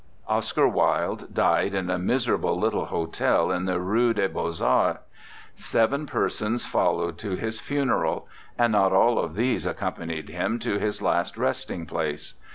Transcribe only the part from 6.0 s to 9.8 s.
persons followed to his funeral, and not all of these